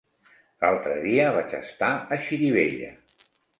L'altre 0.63 0.95
dia 1.03 1.27
vaig 1.37 1.53
estar 1.59 1.91
a 1.95 2.19
Xirivella. 2.25 2.93